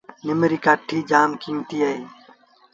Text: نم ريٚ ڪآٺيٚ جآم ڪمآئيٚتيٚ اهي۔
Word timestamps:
نم 0.25 0.41
ريٚ 0.51 0.63
ڪآٺيٚ 0.65 1.07
جآم 1.09 1.29
ڪمآئيٚتيٚ 1.41 1.83
اهي۔ 1.87 1.99